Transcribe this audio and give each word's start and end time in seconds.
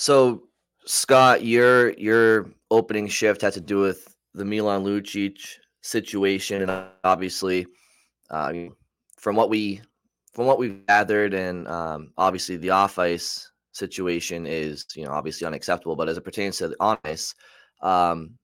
So, 0.00 0.44
Scott, 0.86 1.44
your 1.44 1.90
your 1.94 2.52
opening 2.70 3.08
shift 3.08 3.42
had 3.42 3.54
to 3.54 3.60
do 3.60 3.80
with 3.80 4.14
the 4.32 4.44
Milan 4.44 4.84
Lucic 4.84 5.40
situation, 5.82 6.62
and 6.62 6.86
obviously, 7.02 7.66
uh, 8.30 8.52
from 9.16 9.34
what 9.34 9.50
we 9.50 9.80
from 10.34 10.46
what 10.46 10.60
we've 10.60 10.86
gathered, 10.86 11.34
and 11.34 11.66
um, 11.66 12.12
obviously 12.16 12.56
the 12.56 12.70
off 12.70 12.96
ice 13.00 13.50
situation 13.72 14.46
is 14.46 14.86
you 14.94 15.04
know 15.04 15.10
obviously 15.10 15.48
unacceptable. 15.48 15.96
But 15.96 16.08
as 16.08 16.16
it 16.16 16.22
pertains 16.22 16.58
to 16.58 16.68
the 16.68 16.76
on 16.78 16.96
ice, 17.02 17.34
um, 17.82 18.38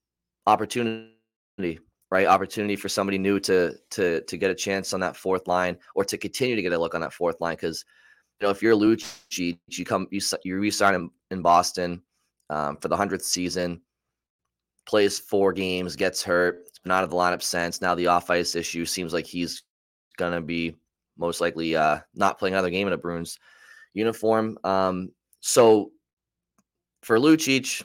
opportunity, 0.49 1.79
right? 2.11 2.27
Opportunity 2.27 2.75
for 2.75 2.89
somebody 2.89 3.17
new 3.17 3.39
to 3.39 3.77
to 3.91 4.23
to 4.23 4.37
get 4.37 4.51
a 4.51 4.57
chance 4.57 4.93
on 4.93 4.99
that 5.01 5.17
fourth 5.17 5.47
line, 5.47 5.77
or 5.95 6.05
to 6.05 6.19
continue 6.19 6.57
to 6.57 6.63
get 6.63 6.73
a 6.73 6.79
look 6.79 6.97
on 6.97 7.01
that 7.03 7.13
fourth 7.13 7.41
line, 7.41 7.55
because 7.55 7.85
know 8.41 8.51
if 8.51 8.63
you're 8.63 8.77
Lucic, 8.77 9.59
you 9.69 9.85
come 9.85 10.07
you 10.11 10.21
you 10.45 10.59
resign 10.59 10.95
in, 10.95 11.11
in 11.31 11.43
Boston 11.43 12.03
um, 12.51 12.77
for 12.77 12.89
the 12.89 12.97
hundredth 12.97 13.25
season, 13.25 13.81
plays 14.87 15.19
four 15.19 15.53
games, 15.53 15.97
gets 15.97 16.23
hurt, 16.23 16.69
been 16.83 16.93
out 16.93 17.05
of 17.05 17.11
the 17.11 17.17
lineup 17.17 17.43
since. 17.43 17.81
Now 17.81 17.95
the 17.95 18.07
off 18.07 18.31
ice 18.31 18.55
issue 18.55 18.85
seems 18.85 19.13
like 19.13 19.27
he's 19.27 19.63
gonna 20.17 20.41
be 20.41 20.77
most 21.17 21.41
likely 21.41 21.77
uh, 21.77 22.01
not 22.15 22.39
playing 22.39 22.55
another 22.55 22.71
game 22.71 22.87
in 22.87 22.93
a 22.93 22.99
Bruins 22.99 23.39
uniform. 23.95 24.59
Um, 24.65 25.11
so 25.41 25.93
for 27.03 27.19
Lucic, 27.19 27.83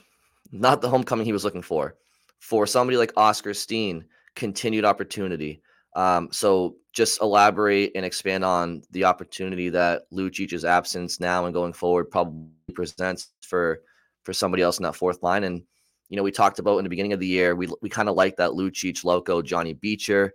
not 0.52 0.80
the 0.80 0.88
homecoming 0.88 1.26
he 1.26 1.32
was 1.32 1.44
looking 1.44 1.62
for. 1.62 1.96
For 2.40 2.66
somebody 2.66 2.96
like 2.96 3.12
Oskar 3.16 3.54
Steen, 3.54 4.04
continued 4.34 4.84
opportunity. 4.84 5.62
Um, 5.94 6.28
so 6.30 6.76
just 6.92 7.20
elaborate 7.20 7.92
and 7.94 8.04
expand 8.04 8.44
on 8.44 8.82
the 8.90 9.04
opportunity 9.04 9.68
that 9.70 10.02
Lucic's 10.12 10.64
absence 10.64 11.20
now 11.20 11.44
and 11.44 11.54
going 11.54 11.72
forward 11.72 12.10
probably 12.10 12.48
presents 12.74 13.28
for 13.42 13.80
for 14.22 14.32
somebody 14.32 14.62
else 14.62 14.78
in 14.78 14.82
that 14.84 14.96
fourth 14.96 15.22
line. 15.22 15.44
And 15.44 15.62
you 16.08 16.16
know, 16.16 16.22
we 16.22 16.32
talked 16.32 16.58
about 16.58 16.78
in 16.78 16.84
the 16.84 16.90
beginning 16.90 17.12
of 17.12 17.20
the 17.20 17.26
year, 17.26 17.54
we 17.54 17.68
we 17.82 17.88
kind 17.88 18.08
of 18.08 18.16
like 18.16 18.36
that 18.36 18.50
Lucic, 18.50 19.04
Lauko, 19.04 19.44
Johnny 19.44 19.74
Beecher 19.74 20.34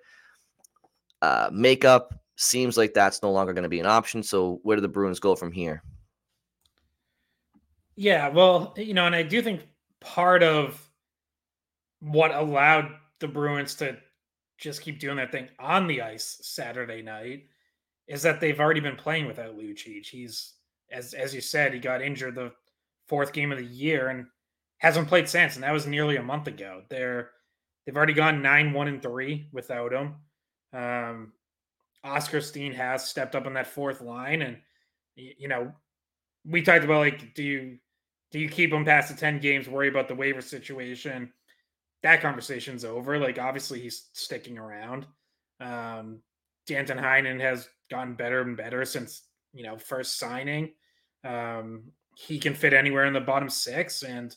uh, 1.22 1.50
makeup. 1.52 2.14
Seems 2.38 2.78
like 2.78 2.94
that's 2.94 3.22
no 3.24 3.32
longer 3.32 3.54
going 3.54 3.64
to 3.64 3.70
be 3.70 3.80
an 3.80 3.86
option. 3.86 4.22
So 4.22 4.60
where 4.64 4.76
do 4.76 4.82
the 4.82 4.88
Bruins 4.90 5.20
go 5.20 5.36
from 5.36 5.52
here? 5.52 5.82
Yeah, 7.96 8.28
well, 8.28 8.74
you 8.76 8.94
know, 8.94 9.06
and 9.06 9.16
I 9.16 9.24
do 9.24 9.42
think 9.42 9.66
part 10.02 10.44
of 10.44 10.90
what 12.02 12.32
allowed 12.36 12.92
the 13.20 13.28
Bruins 13.28 13.76
to 13.76 13.98
just 14.58 14.82
keep 14.82 15.00
doing 15.00 15.18
that 15.18 15.32
thing 15.32 15.50
on 15.60 15.88
the 15.88 16.02
ice 16.02 16.40
Saturday 16.42 17.02
night 17.02 17.48
is 18.08 18.22
that 18.22 18.40
they've 18.40 18.60
already 18.60 18.80
been 18.80 18.96
playing 18.96 19.28
without 19.28 19.58
Lucic. 19.58 20.06
He's 20.06 20.54
as 20.92 21.14
as 21.14 21.34
you 21.34 21.42
said, 21.42 21.74
he 21.74 21.80
got 21.80 22.02
injured 22.02 22.36
the 22.36 22.52
fourth 23.08 23.34
game 23.34 23.52
of 23.52 23.58
the 23.58 23.66
year 23.66 24.10
and 24.10 24.28
hasn't 24.78 25.08
played 25.08 25.28
since, 25.28 25.56
and 25.56 25.64
that 25.64 25.74
was 25.74 25.88
nearly 25.88 26.18
a 26.18 26.24
month 26.24 26.48
ago. 26.48 26.84
They're 26.90 27.32
they've 27.86 27.96
already 27.98 28.14
gone 28.14 28.42
nine 28.42 28.74
one 28.74 28.88
and 28.88 29.02
three 29.02 29.48
without 29.52 29.92
him. 29.92 30.16
Um, 30.74 31.34
Oskar 32.04 32.42
Steen 32.42 32.74
has 32.74 33.08
stepped 33.08 33.36
up 33.36 33.46
on 33.46 33.54
that 33.54 33.68
fourth 33.68 34.02
line, 34.02 34.42
and 34.42 34.58
you 35.16 35.48
know 35.48 35.72
we 36.46 36.62
talked 36.62 36.86
about 36.86 37.00
like 37.00 37.34
do 37.34 37.44
you 37.44 37.78
do 38.32 38.40
you 38.40 38.50
keep 38.50 38.72
him 38.72 38.86
past 38.86 39.10
the 39.10 39.20
10 39.20 39.40
games 39.40 39.70
worry 39.70 39.88
about 39.88 40.08
the 40.08 40.16
waiver 40.16 40.42
situation 40.42 41.32
that 42.06 42.22
conversation's 42.22 42.86
over 42.86 43.18
like 43.18 43.40
obviously 43.40 43.80
he's 43.80 44.10
sticking 44.14 44.60
around. 44.60 45.08
Um 45.60 46.20
danton 46.68 47.00
heinen 47.00 47.40
has 47.42 47.68
gotten 47.90 48.14
better 48.14 48.42
and 48.42 48.56
better 48.56 48.86
since 48.86 49.24
you 49.54 49.64
know 49.64 49.76
first 49.78 50.20
signing. 50.20 50.74
Um 51.24 51.86
he 52.16 52.38
can 52.38 52.54
fit 52.54 52.74
anywhere 52.74 53.06
in 53.06 53.14
the 53.14 53.20
bottom 53.20 53.50
six 53.50 54.04
and 54.04 54.36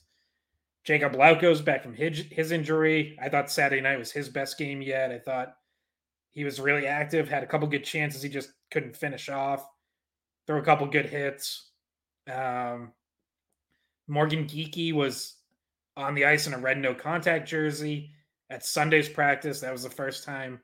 jacob 0.83 1.13
lauko's 1.13 1.61
back 1.61 1.83
from 1.83 1.95
his, 1.95 2.25
his 2.31 2.51
injury 2.51 3.17
i 3.23 3.29
thought 3.29 3.53
saturday 3.53 3.81
night 3.81 3.99
was 3.99 4.11
his 4.11 4.29
best 4.29 4.59
game 4.59 4.83
yet. 4.83 5.13
I 5.13 5.19
thought 5.19 5.55
he 6.31 6.43
was 6.43 6.59
really 6.59 6.87
active 6.87 7.29
had 7.29 7.43
a 7.43 7.47
couple 7.47 7.69
good 7.69 7.85
chances 7.85 8.23
he 8.23 8.31
just 8.31 8.51
couldn't 8.71 8.97
finish 8.97 9.29
off 9.29 9.65
throw 10.47 10.59
a 10.59 10.65
couple 10.65 10.87
good 10.87 11.07
hits. 11.07 11.71
Um 12.33 12.93
Morgan 14.09 14.47
Geeky 14.47 14.95
was 14.95 15.38
on 15.99 16.15
the 16.15 16.25
ice 16.25 16.47
in 16.47 16.55
a 16.55 16.59
red 16.59 16.79
no 16.79 16.95
contact 16.95 17.49
jersey 17.49 18.13
at 18.51 18.65
Sunday's 18.65 19.09
practice. 19.09 19.61
That 19.61 19.73
was 19.73 19.83
the 19.83 19.91
first 19.91 20.25
time 20.25 20.61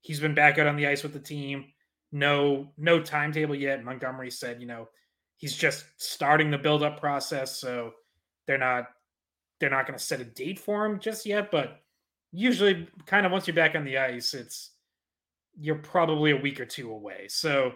he's 0.00 0.20
been 0.20 0.34
back 0.34 0.58
out 0.58 0.66
on 0.66 0.76
the 0.76 0.88
ice 0.88 1.02
with 1.02 1.12
the 1.12 1.20
team. 1.20 1.66
No, 2.10 2.68
no 2.76 3.00
timetable 3.00 3.54
yet. 3.54 3.84
Montgomery 3.84 4.30
said, 4.30 4.60
you 4.60 4.66
know, 4.66 4.88
he's 5.36 5.56
just 5.56 5.86
starting 5.96 6.50
the 6.50 6.58
build 6.58 6.82
up 6.82 7.00
process, 7.00 7.56
so 7.58 7.92
they're 8.46 8.58
not 8.58 8.88
they're 9.60 9.70
not 9.70 9.86
going 9.86 9.98
to 9.98 10.04
set 10.04 10.20
a 10.20 10.24
date 10.24 10.58
for 10.58 10.84
him 10.84 10.98
just 10.98 11.24
yet. 11.24 11.50
But 11.50 11.80
usually, 12.32 12.88
kind 13.06 13.24
of 13.24 13.32
once 13.32 13.46
you're 13.46 13.54
back 13.54 13.76
on 13.76 13.84
the 13.84 13.96
ice, 13.96 14.34
it's 14.34 14.72
you're 15.58 15.76
probably 15.76 16.32
a 16.32 16.36
week 16.36 16.60
or 16.60 16.66
two 16.66 16.90
away. 16.90 17.26
So 17.28 17.72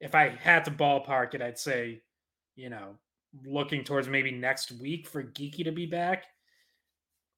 if 0.00 0.14
I 0.14 0.28
had 0.28 0.64
to 0.64 0.70
ballpark 0.70 1.34
it, 1.34 1.42
I'd 1.42 1.58
say, 1.58 2.02
you 2.56 2.70
know, 2.70 2.96
looking 3.46 3.84
towards 3.84 4.08
maybe 4.08 4.32
next 4.32 4.72
week 4.72 5.06
for 5.06 5.22
Geekie 5.22 5.64
to 5.64 5.72
be 5.72 5.86
back. 5.86 6.24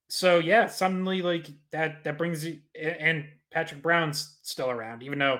So 0.09 0.39
yeah, 0.39 0.67
suddenly 0.67 1.21
like 1.21 1.47
that 1.71 2.03
that 2.03 2.17
brings 2.17 2.45
you 2.45 2.59
and 2.79 3.25
Patrick 3.51 3.81
Brown's 3.81 4.37
still 4.41 4.69
around, 4.69 5.03
even 5.03 5.19
though 5.19 5.39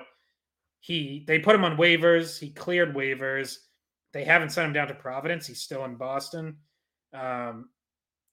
he 0.80 1.24
they 1.28 1.40
put 1.40 1.56
him 1.56 1.64
on 1.64 1.78
waivers, 1.78 2.40
he 2.40 2.50
cleared 2.52 2.96
waivers. 2.96 3.58
They 4.14 4.24
haven't 4.24 4.52
sent 4.52 4.68
him 4.68 4.74
down 4.74 4.88
to 4.90 4.94
Providence. 4.94 5.48
He's 5.48 5.62
still 5.62 5.86
in 5.86 5.96
Boston. 5.96 6.58
Um, 7.14 7.70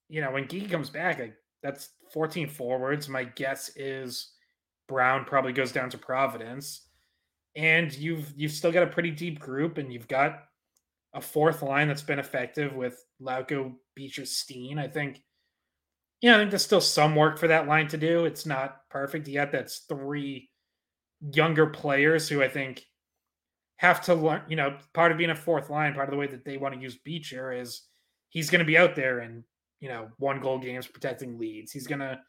you 0.09 0.21
know, 0.21 0.33
when 0.33 0.47
Geekie 0.47 0.71
comes 0.71 0.91
back, 0.91 1.21
I, 1.21 1.33
that's 1.63 1.91
14 2.13 2.49
forwards. 2.49 3.09
My 3.09 3.25
guess 3.25 3.71
is 3.77 4.33
Brown 4.89 5.25
probably 5.25 5.53
goes 5.53 5.73
down 5.73 5.89
to 5.91 5.99
Providence. 5.99 6.89
And 7.57 7.97
you've 7.97 8.33
you've 8.37 8.53
still 8.53 8.73
got 8.73 8.83
a 8.83 8.89
pretty 8.89 9.11
deep 9.11 9.41
group, 9.41 9.79
and 9.79 9.93
you've 9.93 10.09
got 10.09 10.45
a 11.15 11.21
fourth 11.21 11.63
line 11.63 11.89
that's 11.89 12.03
been 12.03 12.19
effective 12.19 12.75
with 12.75 13.05
Lauko, 13.21 13.75
Beecher, 13.95 14.25
Steen. 14.25 14.79
I 14.79 14.87
think, 14.87 15.23
yeah, 16.21 16.35
I 16.35 16.39
think 16.39 16.51
there's 16.51 16.65
still 16.65 16.81
some 16.81 17.17
work 17.17 17.39
for 17.39 17.49
that 17.49 17.67
line 17.67 17.89
to 17.89 17.97
do. 17.97 18.25
It's 18.25 18.47
not 18.47 18.89
perfect 18.91 19.29
yet. 19.29 19.53
That's 19.53 19.85
three 19.89 20.51
younger 21.35 21.67
players 21.67 22.29
who 22.29 22.43
I 22.43 22.49
think 22.49 22.85
have 23.77 24.03
to 24.03 24.15
learn. 24.15 24.43
You 24.49 24.57
know, 24.57 24.77
part 24.93 25.13
of 25.13 25.19
being 25.19 25.31
a 25.31 25.35
fourth 25.35 25.71
line, 25.71 25.95
part 25.95 26.09
of 26.09 26.13
the 26.13 26.19
way 26.19 26.27
that 26.27 26.45
they 26.45 26.57
want 26.57 26.75
to 26.75 26.81
use 26.81 26.99
Beecher 26.99 27.53
is 27.53 27.83
he's 28.29 28.51
going 28.51 28.61
to 28.61 28.65
be 28.65 28.79
out 28.79 28.95
there 28.95 29.21
and 29.21 29.45
you 29.81 29.89
know 29.89 30.09
one 30.19 30.41
goal 30.41 30.59
games 30.59 30.87
protecting 30.87 31.39
leads. 31.39 31.73
He's 31.73 31.87
going 31.87 32.01
to 32.01 32.21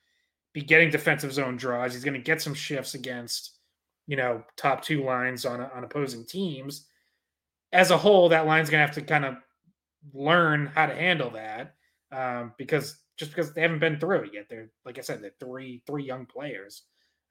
be 0.53 0.61
getting 0.61 0.89
defensive 0.89 1.33
zone 1.33 1.57
draws. 1.57 1.93
He's 1.93 2.03
going 2.03 2.13
to 2.13 2.19
get 2.19 2.41
some 2.41 2.53
shifts 2.53 2.93
against 2.93 3.57
you 4.07 4.17
know 4.17 4.43
top 4.57 4.83
two 4.83 5.03
lines 5.03 5.45
on 5.45 5.61
on 5.61 5.83
opposing 5.83 6.25
teams 6.25 6.87
as 7.73 7.91
a 7.91 7.97
whole, 7.97 8.29
that 8.29 8.45
line's 8.45 8.69
going 8.69 8.81
to 8.81 8.85
have 8.85 8.95
to 8.95 9.01
kind 9.01 9.25
of 9.25 9.35
learn 10.13 10.71
how 10.73 10.85
to 10.87 10.95
handle 10.95 11.29
that 11.31 11.75
um, 12.11 12.53
because 12.57 12.97
just 13.21 13.31
because 13.31 13.53
they 13.53 13.61
haven't 13.61 13.77
been 13.77 13.99
through 13.99 14.23
it 14.23 14.33
yet. 14.33 14.47
They're 14.49 14.71
like 14.83 14.97
I 14.97 15.01
said, 15.01 15.21
they're 15.21 15.31
three 15.39 15.83
three 15.85 16.03
young 16.03 16.25
players. 16.25 16.81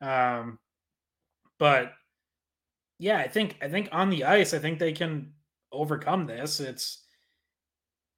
Um, 0.00 0.60
but 1.58 1.92
yeah, 3.00 3.19
I 3.19 3.26
think 3.26 3.56
I 3.60 3.69
think 3.69 3.88
on 3.90 4.08
the 4.08 4.22
ice, 4.25 4.54
I 4.54 4.60
think 4.60 4.78
they 4.78 4.92
can 4.92 5.32
overcome 5.72 6.26
this. 6.26 6.60
It's 6.60 7.04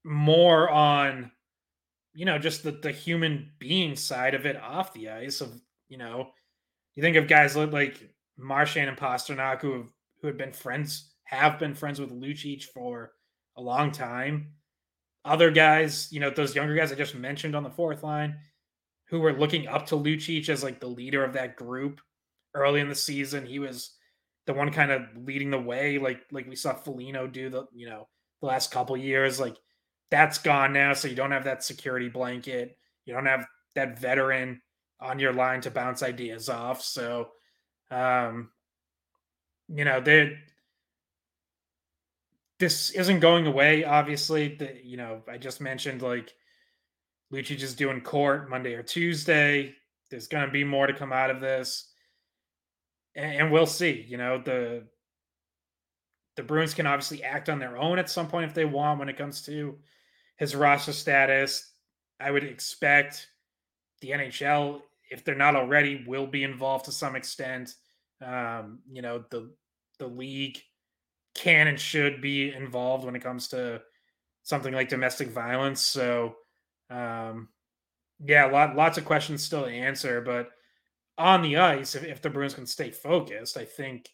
more 0.05 0.69
on, 0.69 1.33
you 2.13 2.27
know, 2.27 2.39
just 2.39 2.63
the, 2.63 2.73
the 2.73 2.93
human 2.93 3.53
being 3.59 3.97
side 3.97 4.35
of 4.35 4.45
it 4.45 4.61
off 4.61 4.93
the 4.93 5.09
ice. 5.09 5.41
Of 5.41 5.59
you 5.89 5.97
know, 5.97 6.29
you 6.95 7.03
think 7.03 7.17
of 7.17 7.27
guys 7.27 7.57
like 7.57 8.07
Marchand 8.37 8.91
and 8.91 8.99
Pastrnak 8.99 9.63
who 9.63 9.73
have 9.73 9.89
who 10.21 10.27
had 10.27 10.37
been 10.37 10.53
friends, 10.53 11.15
have 11.25 11.59
been 11.59 11.75
friends 11.75 11.99
with 11.99 12.13
Lucic 12.13 12.65
for 12.65 13.13
a 13.57 13.63
long 13.63 13.93
time. 13.93 14.53
Other 15.25 15.51
guys, 15.51 16.09
you 16.11 16.21
know, 16.21 16.31
those 16.31 16.55
younger 16.55 16.75
guys 16.75 16.91
I 16.91 16.97
just 16.97 17.15
mentioned 17.15 17.55
on 17.55 17.63
the 17.63 17.71
fourth 17.71 18.03
line, 18.03 18.37
who 19.09 19.21
were 19.21 19.33
looking 19.33 19.69
up 19.69 19.87
to 19.87 19.95
Lucic 19.95 20.49
as 20.49 20.65
like 20.65 20.81
the 20.81 20.87
leader 20.87 21.25
of 21.25 21.35
that 21.35 21.57
group 21.57 22.01
early 22.55 22.81
in 22.81 22.89
the 22.89 22.95
season. 22.95 23.47
He 23.47 23.59
was 23.59 23.95
the 24.47 24.55
one 24.55 24.73
kind 24.73 24.91
of 24.91 25.03
leading 25.17 25.51
the 25.51 25.61
way, 25.61 25.99
like 25.99 26.23
like 26.33 26.49
we 26.49 26.57
saw 26.57 26.75
Foligno 26.75 27.27
do 27.27 27.51
the 27.51 27.67
you 27.73 27.89
know 27.89 28.09
the 28.41 28.47
last 28.47 28.71
couple 28.71 28.97
years. 28.97 29.39
Like 29.39 29.57
that's 30.11 30.39
gone 30.39 30.73
now, 30.73 30.93
so 30.93 31.09
you 31.09 31.15
don't 31.15 31.31
have 31.31 31.45
that 31.45 31.63
security 31.63 32.09
blanket. 32.09 32.77
You 33.05 33.15
don't 33.15 33.27
have 33.27 33.47
that 33.75 33.99
veteran 33.99 34.61
on 35.01 35.19
your 35.19 35.33
line 35.33 35.61
to 35.63 35.71
bounce 35.71 36.03
ideas 36.03 36.49
off. 36.49 36.83
So, 36.83 37.31
um, 37.91 38.51
you 39.69 39.85
know, 39.85 40.01
they 40.01 40.39
this 42.63 42.91
isn't 42.91 43.19
going 43.19 43.47
away. 43.47 43.85
Obviously, 43.85 44.55
the 44.55 44.79
you 44.85 44.97
know 44.97 45.23
I 45.29 45.37
just 45.37 45.61
mentioned 45.61 46.01
like 46.01 46.33
Lucic 47.33 47.61
is 47.61 47.75
doing 47.75 48.01
court 48.01 48.49
Monday 48.49 48.75
or 48.75 48.85
Tuesday. 48.85 49.75
There's 50.11 50.29
going 50.29 50.47
to 50.47 50.53
be 50.53 50.63
more 50.63 50.87
to 50.87 50.93
come 50.93 51.13
out 51.13 51.31
of 51.31 51.41
this 51.41 51.93
and, 53.15 53.35
and 53.35 53.53
we'll 53.53 53.67
see. 53.67 54.05
You 54.09 54.17
know, 54.17 54.39
the 54.39 54.85
the 56.37 56.43
Bruins 56.43 56.75
can 56.75 56.87
obviously 56.87 57.25
act 57.25 57.49
on 57.49 57.59
their 57.59 57.77
own 57.77 57.99
at 57.99 58.09
some 58.09 58.29
point 58.29 58.47
if 58.47 58.55
they 58.55 58.65
want 58.65 58.99
when 58.99 59.09
it 59.09 59.19
comes 59.19 59.43
to 59.43 59.77
his 60.37 60.55
roster 60.55 60.93
status. 60.93 61.73
I 62.21 62.31
would 62.31 62.45
expect 62.45 63.27
the 64.01 64.11
NHL, 64.11 64.83
if 65.11 65.25
they're 65.25 65.35
not 65.35 65.57
already, 65.57 66.05
will 66.07 66.27
be 66.27 66.45
involved 66.45 66.85
to 66.85 66.93
some 66.93 67.17
extent. 67.17 67.75
Um, 68.25 68.79
you 68.89 69.03
know, 69.03 69.25
the 69.31 69.51
the 69.99 70.07
league 70.07 70.59
can 71.35 71.69
and 71.69 71.81
should 71.81 72.21
be 72.21 72.53
involved 72.53 73.05
when 73.05 73.17
it 73.17 73.23
comes 73.23 73.49
to 73.49 73.83
something 74.43 74.73
like 74.73 74.89
domestic 74.89 75.29
violence. 75.29 75.81
So, 75.81 76.37
um, 76.91 77.49
yeah, 78.25 78.47
lot, 78.47 78.77
lots 78.77 78.99
of 78.99 79.05
questions 79.05 79.43
still 79.43 79.65
to 79.65 79.71
answer, 79.71 80.21
but 80.21 80.51
on 81.19 81.43
the 81.43 81.57
ice, 81.57 81.95
if, 81.95 82.05
if 82.05 82.23
the 82.23 82.31
Bruins 82.31 82.55
can 82.55 82.67
stay 82.67 82.91
focused, 82.91 83.57
I 83.57 83.65
think 83.65 84.09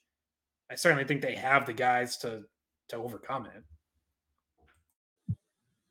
I 0.71 0.75
certainly 0.75 1.05
think 1.05 1.23
they 1.23 1.35
have 1.35 1.67
the 1.67 1.73
guys 1.73 2.17
to 2.19 2.43
to 2.89 2.97
overcome 2.97 3.47
it. 3.47 5.37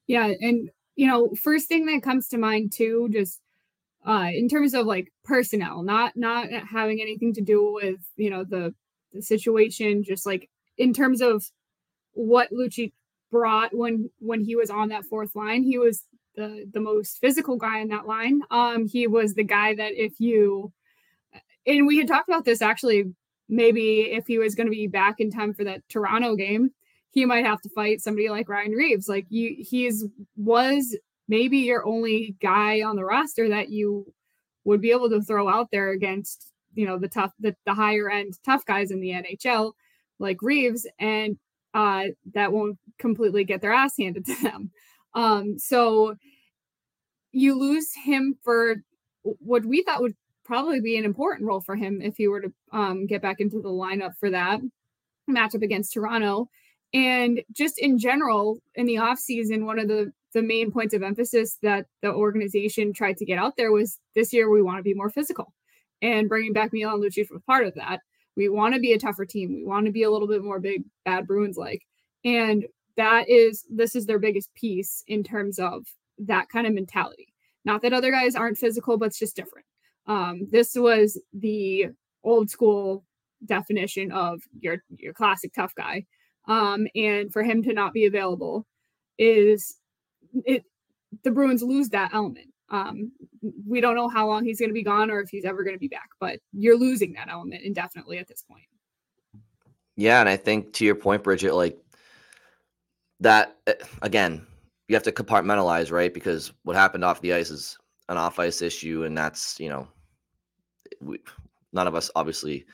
Yeah, 0.07 0.33
and 0.39 0.69
you 0.95 1.07
know, 1.07 1.29
first 1.41 1.67
thing 1.67 1.85
that 1.87 2.03
comes 2.03 2.27
to 2.29 2.37
mind 2.37 2.71
too, 2.71 3.09
just 3.11 3.41
uh 4.05 4.29
in 4.33 4.47
terms 4.47 4.73
of 4.73 4.85
like 4.85 5.11
personnel, 5.23 5.83
not 5.83 6.15
not 6.15 6.49
having 6.51 7.01
anything 7.01 7.33
to 7.33 7.41
do 7.41 7.73
with, 7.73 7.99
you 8.15 8.29
know, 8.29 8.43
the 8.43 8.73
the 9.13 9.21
situation, 9.21 10.03
just 10.03 10.25
like 10.25 10.49
in 10.77 10.93
terms 10.93 11.21
of 11.21 11.43
what 12.13 12.51
Lucci 12.51 12.91
brought 13.31 13.75
when 13.75 14.09
when 14.19 14.41
he 14.41 14.55
was 14.55 14.69
on 14.69 14.89
that 14.89 15.05
fourth 15.05 15.35
line, 15.35 15.63
he 15.63 15.77
was 15.77 16.03
the 16.35 16.65
the 16.73 16.79
most 16.79 17.19
physical 17.19 17.57
guy 17.57 17.79
in 17.79 17.89
that 17.89 18.07
line. 18.07 18.41
Um 18.51 18.87
he 18.87 19.07
was 19.07 19.33
the 19.33 19.43
guy 19.43 19.75
that 19.75 19.93
if 19.93 20.19
you 20.19 20.71
and 21.65 21.85
we 21.85 21.97
had 21.97 22.07
talked 22.07 22.29
about 22.29 22.45
this 22.45 22.61
actually 22.61 23.05
maybe 23.49 24.01
if 24.11 24.27
he 24.27 24.37
was 24.37 24.55
going 24.55 24.67
to 24.67 24.71
be 24.71 24.87
back 24.87 25.19
in 25.19 25.31
time 25.31 25.53
for 25.53 25.63
that 25.63 25.87
Toronto 25.89 26.35
game, 26.35 26.71
he 27.11 27.25
might 27.25 27.45
have 27.45 27.61
to 27.61 27.69
fight 27.69 28.01
somebody 28.01 28.29
like 28.29 28.49
Ryan 28.49 28.71
Reaves. 28.71 29.07
Like 29.07 29.25
you 29.29 29.55
he's 29.59 30.05
was 30.35 30.97
maybe 31.27 31.59
your 31.59 31.85
only 31.85 32.35
guy 32.41 32.81
on 32.81 32.95
the 32.95 33.05
roster 33.05 33.49
that 33.49 33.69
you 33.69 34.13
would 34.63 34.81
be 34.81 34.91
able 34.91 35.09
to 35.09 35.21
throw 35.21 35.49
out 35.49 35.69
there 35.71 35.91
against, 35.91 36.51
you 36.73 36.85
know, 36.85 36.97
the 36.97 37.07
tough 37.07 37.31
the, 37.39 37.55
the 37.65 37.73
higher 37.73 38.09
end 38.09 38.33
tough 38.45 38.65
guys 38.65 38.91
in 38.91 38.99
the 38.99 39.09
NHL 39.09 39.73
like 40.19 40.41
Reaves, 40.41 40.87
and 40.99 41.37
uh 41.73 42.05
that 42.33 42.51
won't 42.51 42.77
completely 42.99 43.43
get 43.43 43.61
their 43.61 43.73
ass 43.73 43.93
handed 43.99 44.25
to 44.25 44.35
them. 44.43 44.71
Um 45.13 45.57
so 45.59 46.15
you 47.31 47.57
lose 47.57 47.89
him 47.93 48.35
for 48.43 48.77
what 49.23 49.65
we 49.65 49.83
thought 49.83 50.01
would 50.01 50.15
probably 50.43 50.79
be 50.79 50.97
an 50.97 51.05
important 51.05 51.47
role 51.47 51.61
for 51.61 51.75
him 51.75 52.01
if 52.01 52.15
he 52.17 52.27
were 52.27 52.41
to 52.41 52.53
um, 52.71 53.05
get 53.05 53.21
back 53.21 53.39
into 53.39 53.61
the 53.61 53.69
lineup 53.69 54.13
for 54.17 54.29
that 54.29 54.59
matchup 55.29 55.61
against 55.61 55.93
Toronto. 55.93 56.49
And 56.93 57.41
just 57.51 57.77
in 57.77 57.99
general, 57.99 58.59
in 58.75 58.85
the 58.85 58.95
offseason, 58.95 59.65
one 59.65 59.77
of 59.79 59.87
the 59.87 60.11
the 60.33 60.41
main 60.41 60.71
points 60.71 60.93
of 60.93 61.01
emphasis 61.01 61.57
that 61.63 61.85
the 62.01 62.13
organization 62.13 62.93
tried 62.93 63.17
to 63.17 63.25
get 63.25 63.39
out 63.39 63.53
there 63.57 63.71
was 63.71 63.97
this 64.13 64.33
year 64.33 64.49
we 64.49 64.61
want 64.61 64.77
to 64.77 64.83
be 64.83 64.93
more 64.93 65.09
physical. 65.09 65.53
And 66.01 66.29
bringing 66.29 66.53
back 66.53 66.71
Milan 66.71 67.01
Lucic 67.01 67.31
was 67.31 67.41
part 67.47 67.65
of 67.65 67.73
that. 67.75 68.01
We 68.37 68.47
want 68.47 68.75
to 68.75 68.79
be 68.79 68.93
a 68.93 68.99
tougher 68.99 69.25
team. 69.25 69.53
We 69.53 69.65
want 69.65 69.87
to 69.87 69.91
be 69.91 70.03
a 70.03 70.11
little 70.11 70.27
bit 70.27 70.43
more 70.43 70.59
big 70.59 70.83
bad 71.03 71.27
Bruins 71.27 71.57
like. 71.57 71.81
And 72.23 72.65
that 72.95 73.29
is 73.29 73.65
this 73.69 73.95
is 73.95 74.05
their 74.05 74.19
biggest 74.19 74.53
piece 74.53 75.03
in 75.07 75.23
terms 75.23 75.59
of 75.59 75.85
that 76.19 76.47
kind 76.49 76.67
of 76.67 76.73
mentality. 76.73 77.33
Not 77.65 77.81
that 77.81 77.93
other 77.93 78.11
guys 78.11 78.35
aren't 78.35 78.57
physical, 78.57 78.97
but 78.97 79.07
it's 79.07 79.19
just 79.19 79.35
different. 79.35 79.65
Um, 80.05 80.47
this 80.51 80.75
was 80.75 81.19
the 81.33 81.87
old 82.23 82.49
school 82.49 83.03
definition 83.45 84.11
of 84.11 84.41
your 84.59 84.77
your 84.97 85.13
classic 85.13 85.53
tough 85.53 85.73
guy. 85.75 86.05
Um, 86.47 86.87
and 86.95 87.33
for 87.33 87.43
him 87.43 87.61
to 87.63 87.73
not 87.73 87.91
be 87.91 88.05
available 88.05 88.65
is 89.17 89.77
it 90.45 90.63
the 91.23 91.31
Bruins 91.31 91.63
lose 91.63 91.89
that 91.89 92.13
element. 92.13 92.47
Um, 92.69 93.11
we 93.65 93.79
don't 93.79 93.95
know 93.95 94.09
how 94.09 94.27
long 94.27 94.43
he's 94.43 94.59
going 94.59 94.69
to 94.69 94.73
be 94.73 94.83
gone 94.83 95.09
or 95.09 95.21
if 95.21 95.29
he's 95.29 95.45
ever 95.45 95.63
going 95.63 95.75
to 95.75 95.79
be 95.79 95.87
back, 95.87 96.09
but 96.19 96.39
you're 96.51 96.77
losing 96.77 97.13
that 97.13 97.29
element 97.29 97.63
indefinitely 97.63 98.17
at 98.17 98.27
this 98.27 98.43
point. 98.43 98.65
Yeah, 99.95 100.19
and 100.19 100.29
I 100.29 100.37
think 100.37 100.73
to 100.73 100.85
your 100.85 100.95
point, 100.95 101.23
Bridget, 101.23 101.55
like 101.55 101.77
that 103.19 103.57
eh, 103.67 103.73
again, 104.01 104.45
you 104.87 104.95
have 104.95 105.03
to 105.03 105.11
compartmentalize, 105.11 105.91
right? 105.91 106.13
Because 106.13 106.53
what 106.63 106.75
happened 106.75 107.03
off 107.03 107.21
the 107.21 107.33
ice 107.33 107.49
is 107.49 107.77
an 108.09 108.17
off 108.17 108.39
ice 108.39 108.61
issue, 108.61 109.03
and 109.03 109.17
that's 109.17 109.59
you 109.59 109.69
know 109.69 109.87
we, 111.01 111.19
none 111.73 111.87
of 111.87 111.95
us 111.95 112.11
obviously 112.15 112.65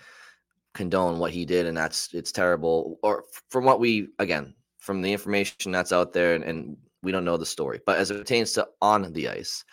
condone 0.73 1.17
what 1.17 1.31
he 1.31 1.45
did, 1.45 1.65
and 1.65 1.77
that's 1.77 2.13
it's 2.13 2.31
terrible. 2.31 2.99
Or 3.03 3.23
from 3.49 3.63
what 3.63 3.79
we 3.79 4.09
again 4.19 4.53
from 4.79 5.01
the 5.01 5.13
information 5.13 5.71
that's 5.71 5.93
out 5.93 6.11
there, 6.11 6.35
and, 6.35 6.43
and 6.43 6.77
we 7.03 7.11
don't 7.11 7.25
know 7.25 7.37
the 7.37 7.45
story. 7.45 7.79
But 7.85 7.99
as 7.99 8.09
it 8.09 8.17
pertains 8.17 8.53
to 8.53 8.67
on 8.81 9.11
the 9.13 9.29
ice, 9.29 9.63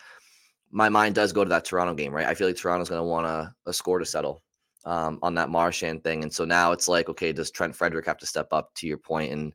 my 0.69 0.89
mind 0.89 1.15
does 1.15 1.33
go 1.33 1.43
to 1.43 1.49
that 1.49 1.65
Toronto 1.65 1.93
game, 1.95 2.13
right? 2.13 2.27
I 2.27 2.35
feel 2.35 2.47
like 2.47 2.57
Toronto's 2.57 2.89
going 2.89 3.01
to 3.01 3.07
want 3.07 3.25
a, 3.25 3.53
a 3.65 3.73
score 3.73 3.99
to 3.99 4.05
settle 4.05 4.43
um, 4.85 5.17
on 5.21 5.33
that 5.35 5.49
Marchand 5.49 6.03
thing, 6.03 6.23
and 6.23 6.33
so 6.33 6.45
now 6.45 6.71
it's 6.71 6.87
like, 6.87 7.09
okay, 7.09 7.31
does 7.31 7.51
Trent 7.51 7.75
Frederic 7.75 8.05
have 8.05 8.17
to 8.19 8.27
step 8.27 8.47
up 8.51 8.73
to 8.75 8.87
your 8.87 8.97
point 8.97 9.31
and 9.31 9.53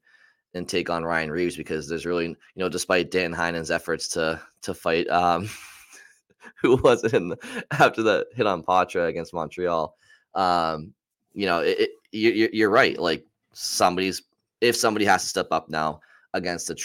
and 0.54 0.66
take 0.66 0.88
on 0.88 1.04
Ryan 1.04 1.30
Reaves 1.30 1.54
because 1.54 1.86
there's 1.86 2.06
really, 2.06 2.28
you 2.28 2.36
know, 2.56 2.68
despite 2.68 3.10
Dan 3.10 3.32
Heinen's 3.32 3.70
efforts 3.70 4.08
to 4.08 4.40
to 4.62 4.74
fight 4.74 5.08
um, 5.10 5.48
who 6.62 6.76
was 6.76 7.04
it 7.04 7.14
in 7.14 7.28
the, 7.28 7.38
after 7.72 8.02
the 8.02 8.26
hit 8.34 8.46
on 8.46 8.62
Poitras 8.62 9.08
against 9.08 9.34
Montreal. 9.34 9.94
Um, 10.34 10.94
you 11.32 11.46
know, 11.46 11.60
it, 11.60 11.80
it, 11.80 11.90
you, 12.12 12.48
you're 12.52 12.70
right. 12.70 12.98
Like 12.98 13.24
somebody's 13.52 14.22
if 14.60 14.76
somebody 14.76 15.04
has 15.04 15.22
to 15.22 15.28
step 15.28 15.48
up 15.50 15.68
now 15.68 16.00
against 16.32 16.70
a 16.70 16.76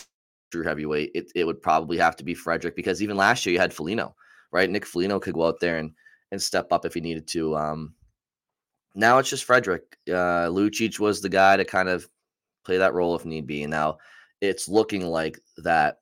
true 0.51 0.63
heavyweight, 0.63 1.11
it, 1.15 1.31
it 1.35 1.45
would 1.45 1.61
probably 1.61 1.97
have 1.97 2.15
to 2.17 2.23
be 2.23 2.33
Frederic 2.33 2.75
because 2.75 3.01
even 3.01 3.17
last 3.17 3.45
year 3.45 3.53
you 3.53 3.59
had 3.59 3.73
Foligno, 3.73 4.15
right? 4.51 4.69
Nick 4.69 4.85
Foligno 4.85 5.19
could 5.19 5.33
go 5.33 5.47
out 5.47 5.59
there 5.59 5.77
and 5.77 5.91
and 6.31 6.41
step 6.41 6.71
up 6.71 6.85
if 6.85 6.93
he 6.93 7.01
needed 7.01 7.27
to. 7.27 7.57
Um, 7.57 7.93
now 8.95 9.17
it's 9.17 9.29
just 9.29 9.43
Frederic. 9.43 9.97
Uh, 10.07 10.47
Lucic 10.47 10.99
was 10.99 11.21
the 11.21 11.29
guy 11.29 11.57
to 11.57 11.65
kind 11.65 11.89
of 11.89 12.07
play 12.63 12.77
that 12.77 12.93
role 12.93 13.15
if 13.15 13.25
need 13.25 13.47
be. 13.47 13.63
And 13.63 13.71
now 13.71 13.97
it's 14.39 14.67
looking 14.67 15.05
like 15.05 15.39
that 15.57 15.99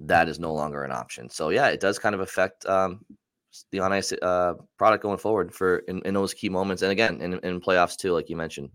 that 0.00 0.28
is 0.28 0.38
no 0.38 0.52
longer 0.52 0.84
an 0.84 0.92
option. 0.92 1.28
So 1.30 1.50
yeah, 1.50 1.68
it 1.68 1.80
does 1.80 1.98
kind 1.98 2.14
of 2.14 2.20
affect 2.20 2.66
um, 2.66 3.04
the 3.70 3.80
on 3.80 3.92
ice 3.92 4.12
uh, 4.12 4.54
product 4.78 5.02
going 5.02 5.18
forward 5.18 5.54
for 5.54 5.78
in, 5.80 6.00
in, 6.02 6.14
those 6.14 6.34
key 6.34 6.48
moments, 6.48 6.82
and 6.82 6.90
again 6.90 7.20
in, 7.20 7.34
in 7.40 7.60
playoffs 7.60 7.96
too, 7.96 8.12
like 8.12 8.28
you 8.28 8.36
mentioned. 8.36 8.70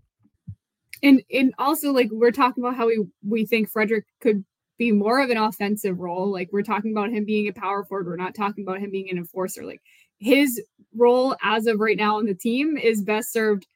And 1.02 1.22
and 1.32 1.52
also 1.58 1.92
like 1.92 2.08
we're 2.10 2.30
talking 2.30 2.62
about 2.62 2.76
how 2.76 2.86
we 2.86 3.06
we 3.26 3.46
think 3.46 3.70
Frederic 3.70 4.04
could 4.20 4.44
be 4.80 4.92
more 4.92 5.20
of 5.20 5.28
an 5.28 5.36
offensive 5.36 6.00
role. 6.00 6.32
Like 6.32 6.48
we're 6.52 6.62
talking 6.62 6.92
about 6.92 7.10
him 7.10 7.26
being 7.26 7.46
a 7.46 7.52
power 7.52 7.84
forward. 7.84 8.06
We're 8.06 8.16
not 8.16 8.34
talking 8.34 8.64
about 8.64 8.80
him 8.80 8.90
being 8.90 9.10
an 9.10 9.18
enforcer. 9.18 9.62
Like 9.62 9.82
his 10.18 10.58
role 10.96 11.36
as 11.44 11.66
of 11.66 11.80
right 11.80 11.98
now 11.98 12.16
on 12.16 12.24
the 12.24 12.34
team 12.34 12.78
is 12.78 13.02
best 13.02 13.30
served 13.30 13.66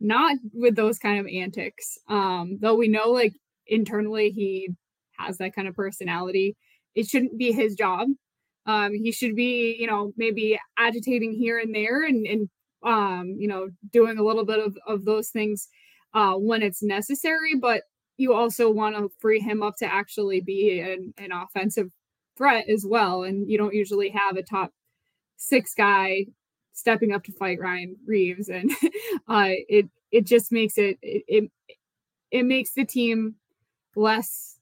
not 0.00 0.36
with 0.52 0.74
those 0.74 0.98
kind 0.98 1.20
of 1.20 1.32
antics. 1.32 1.96
Um, 2.08 2.58
though 2.60 2.74
we 2.74 2.88
know 2.88 3.10
like 3.10 3.34
internally 3.68 4.30
he 4.30 4.70
has 5.16 5.38
that 5.38 5.54
kind 5.54 5.68
of 5.68 5.76
personality 5.76 6.56
it 6.94 7.06
shouldn't 7.06 7.38
be 7.38 7.52
his 7.52 7.74
job. 7.74 8.08
Um, 8.66 8.92
he 8.94 9.12
should 9.12 9.34
be, 9.34 9.76
you 9.78 9.86
know, 9.86 10.12
maybe 10.16 10.58
agitating 10.76 11.32
here 11.32 11.58
and 11.58 11.74
there 11.74 12.04
and, 12.04 12.26
and 12.26 12.48
um, 12.84 13.36
you 13.38 13.48
know, 13.48 13.68
doing 13.92 14.18
a 14.18 14.22
little 14.22 14.44
bit 14.44 14.58
of, 14.58 14.76
of 14.86 15.04
those 15.04 15.30
things 15.30 15.68
uh, 16.14 16.34
when 16.34 16.62
it's 16.62 16.82
necessary. 16.82 17.54
But 17.54 17.82
you 18.16 18.34
also 18.34 18.70
want 18.70 18.96
to 18.96 19.10
free 19.20 19.40
him 19.40 19.62
up 19.62 19.76
to 19.78 19.86
actually 19.86 20.40
be 20.40 20.80
an, 20.80 21.14
an 21.18 21.32
offensive 21.32 21.90
threat 22.36 22.68
as 22.68 22.84
well. 22.86 23.24
And 23.24 23.48
you 23.50 23.58
don't 23.58 23.74
usually 23.74 24.10
have 24.10 24.36
a 24.36 24.42
top 24.42 24.72
six 25.36 25.74
guy 25.74 26.26
stepping 26.72 27.12
up 27.12 27.24
to 27.24 27.32
fight 27.32 27.60
Ryan 27.60 27.96
Reaves. 28.06 28.48
And 28.48 28.70
uh, 29.28 29.50
it 29.68 29.88
it 30.10 30.26
just 30.26 30.52
makes 30.52 30.78
it, 30.78 30.98
it 31.02 31.24
it 31.28 31.50
it 32.30 32.42
makes 32.44 32.72
the 32.72 32.84
team 32.84 33.36
less 33.96 34.58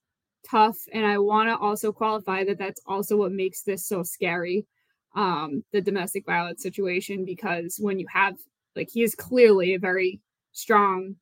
tough. 0.48 0.78
And 0.92 1.06
I 1.06 1.18
want 1.18 1.48
to 1.48 1.56
also 1.56 1.92
qualify 1.92 2.44
that 2.44 2.58
that's 2.58 2.80
also 2.86 3.16
what 3.16 3.32
makes 3.32 3.62
this 3.62 3.86
so 3.86 4.02
scary, 4.02 4.66
um, 5.14 5.64
the 5.72 5.80
domestic 5.80 6.26
violence 6.26 6.62
situation, 6.62 7.24
because 7.24 7.78
when 7.80 7.98
you 7.98 8.06
have 8.12 8.36
like 8.76 8.88
he 8.90 9.02
is 9.02 9.14
clearly 9.14 9.74
a 9.74 9.78
very 9.78 10.20
strong 10.52 11.16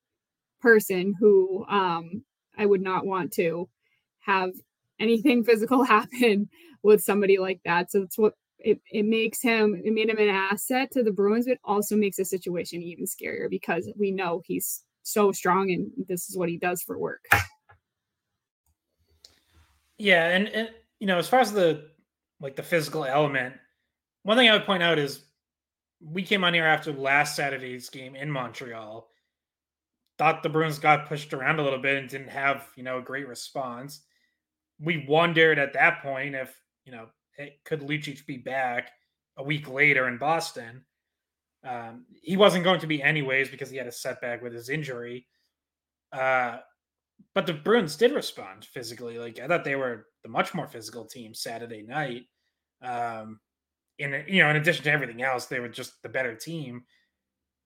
person 0.61 1.15
who 1.19 1.65
um 1.69 2.25
I 2.57 2.67
would 2.67 2.83
not 2.83 3.07
want 3.07 3.33
to 3.35 3.69
have 4.21 4.53
anything 4.99 5.45
physical 5.45 5.85
happen 5.85 6.49
with 6.83 7.03
somebody 7.03 7.39
like 7.39 7.61
that. 7.65 7.91
So 7.91 8.03
it's 8.03 8.19
what 8.19 8.35
it, 8.59 8.81
it 8.91 9.05
makes 9.05 9.41
him 9.41 9.81
it 9.85 9.93
made 9.93 10.11
him 10.11 10.19
an 10.19 10.29
asset 10.29 10.91
to 10.93 11.03
the 11.03 11.13
Bruins, 11.13 11.47
but 11.47 11.59
also 11.65 11.97
makes 11.97 12.17
the 12.17 12.25
situation 12.25 12.83
even 12.83 13.05
scarier 13.05 13.49
because 13.49 13.89
we 13.97 14.11
know 14.11 14.43
he's 14.45 14.83
so 15.03 15.33
strong 15.33 15.71
and 15.71 15.91
this 16.09 16.29
is 16.29 16.37
what 16.37 16.49
he 16.49 16.59
does 16.59 16.83
for 16.83 16.99
work. 16.99 17.25
Yeah, 19.97 20.29
and, 20.29 20.49
and 20.49 20.71
you 21.01 21.07
know, 21.07 21.19
as 21.19 21.29
far 21.29 21.41
as 21.41 21.53
the 21.53 21.91
like 22.41 22.57
the 22.57 22.63
physical 22.63 23.05
element, 23.05 23.55
one 24.23 24.37
thing 24.37 24.49
I 24.49 24.53
would 24.53 24.65
point 24.65 24.83
out 24.83 24.99
is 24.99 25.25
we 26.01 26.23
came 26.23 26.45
on 26.45 26.55
here 26.55 26.65
after 26.65 26.93
last 26.93 27.35
Saturday's 27.35 27.89
game 27.89 28.15
in 28.15 28.31
Montreal. 28.31 29.09
Thought 30.19 30.43
the 30.43 30.49
Bruins 30.49 30.79
got 30.79 31.07
pushed 31.07 31.33
around 31.33 31.61
a 31.61 31.63
little 31.63 31.79
bit 31.79 31.97
and 31.97 32.09
didn't 32.09 32.31
have, 32.31 32.67
you 32.77 32.83
know, 32.83 32.99
a 32.99 33.03
great 33.03 33.29
response. 33.29 34.01
We 34.81 35.07
wondered 35.09 35.59
at 35.59 35.73
that 35.75 36.03
point 36.03 36.35
if, 36.35 36.55
you 36.85 36.93
know, 36.93 37.07
it, 37.37 37.61
could 37.65 37.83
Lucic 37.83 38.27
be 38.27 38.37
back 38.37 38.91
a 39.37 39.45
week 39.45 39.69
later 39.69 40.09
in 40.09 40.19
Boston? 40.19 40.85
Um, 41.65 42.05
he 42.23 42.37
wasn't 42.37 42.65
going 42.65 42.81
to 42.81 42.87
be 42.87 43.03
anyways 43.03 43.49
because 43.49 43.71
he 43.71 43.77
had 43.77 43.87
a 43.87 43.93
setback 43.93 44.43
with 44.43 44.53
his 44.53 44.69
injury. 44.69 45.27
Uh, 46.13 46.59
but 47.35 47.47
the 47.47 47.53
Bruins 47.53 47.97
did 47.97 48.13
respond 48.13 48.65
physically. 48.65 49.19
Like 49.19 49.39
I 49.39 49.47
thought 49.47 49.65
they 49.65 49.77
were 49.77 50.07
the 50.23 50.29
much 50.29 50.55
more 50.55 50.67
physical 50.67 51.05
team 51.05 51.35
Saturday 51.35 51.83
night. 51.83 52.25
Um, 52.83 53.41
in 53.99 54.25
you 54.29 54.43
know, 54.43 54.51
in 54.51 54.57
addition 54.57 54.85
to 54.85 54.93
everything 54.93 55.23
else, 55.23 55.47
they 55.47 55.61
were 55.61 55.69
just 55.69 56.01
the 56.03 56.09
better 56.09 56.35
team 56.35 56.85